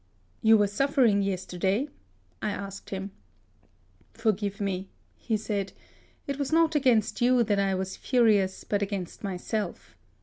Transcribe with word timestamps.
"You 0.41 0.57
were 0.57 0.65
suffering 0.65 1.21
yesterday?" 1.21 1.87
I 2.41 2.49
asked 2.49 2.89
him." 2.89 3.11
Forgive 4.15 4.59
me," 4.59 4.89
he 5.15 5.37
said." 5.37 5.73
It 6.27 6.39
was 6.39 6.51
not 6.51 6.73
42 6.73 6.79
HISTORY 6.79 6.91
OF 6.91 6.97
against 6.97 7.21
you 7.21 7.43
that 7.43 7.59
I 7.59 7.75
was 7.75 7.97
furious, 7.97 8.63
but 8.63 8.81
against 8.81 9.23
myself. 9.23 9.95